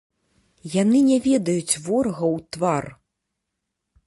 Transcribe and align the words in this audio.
Яны 0.75 1.01
не 1.09 1.17
ведаюць 1.27 1.79
ворага 1.89 2.25
ў 2.35 2.37
твар. 2.55 2.83